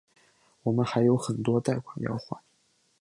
[0.63, 2.41] 我们还有很多贷款要还